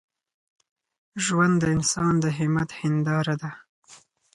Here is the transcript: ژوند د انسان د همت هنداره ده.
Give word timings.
ژوند 1.25 1.55
د 1.59 1.63
انسان 1.75 2.13
د 2.23 2.25
همت 2.37 2.69
هنداره 2.81 3.35
ده. 3.41 3.51